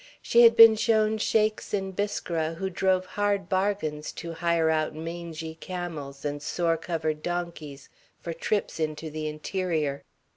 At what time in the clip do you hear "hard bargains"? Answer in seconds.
3.05-4.11